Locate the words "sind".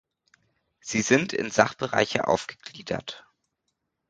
1.03-1.31